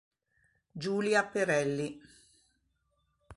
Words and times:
Giulia 0.73 1.21
Perelli 1.29 1.93